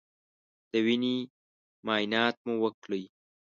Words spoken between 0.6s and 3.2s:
د وینې معاینات مو وکړی